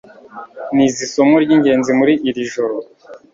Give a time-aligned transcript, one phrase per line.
[0.75, 2.75] Nize isomo ryingenzi muri iri joro.